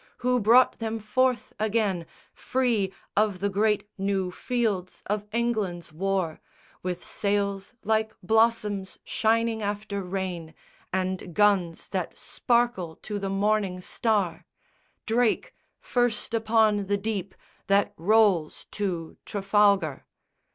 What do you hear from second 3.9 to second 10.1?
new fields of England's war, With sails like blossoms shining after